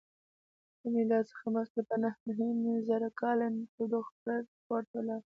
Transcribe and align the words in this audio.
له 0.81 0.87
میلاد 0.95 1.25
څخه 1.31 1.45
مخکې 1.57 1.81
په 1.89 1.95
نهه 2.03 2.21
نیم 2.61 2.65
زره 2.89 3.09
کال 3.19 3.39
کې 3.55 3.65
تودوخه 3.75 4.13
پورته 4.65 4.97
لاړه. 5.07 5.27